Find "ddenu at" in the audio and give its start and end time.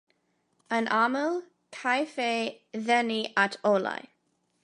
2.87-3.61